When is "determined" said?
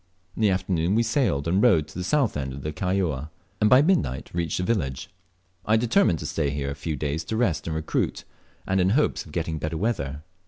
5.77-6.17